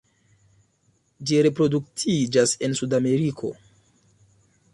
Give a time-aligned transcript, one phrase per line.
[1.31, 3.53] Ĝi reproduktiĝas en Sudameriko.